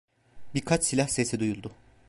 [0.55, 1.71] Birkaç silah sesi duyuldu.